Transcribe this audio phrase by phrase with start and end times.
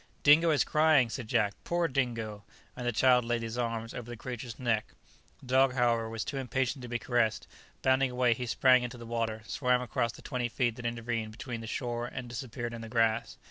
[0.23, 2.43] "Dingo is crying," said Jack; "poor Dingo!"
[2.75, 4.93] and the child laid his arms over the creature's neck.
[5.41, 7.45] The dog, however, was too impatient to be caressed;
[7.83, 11.61] bounding away, he sprang into the water, swam across the twenty feet that intervened between
[11.61, 13.37] the shore, and disappeared in the grass.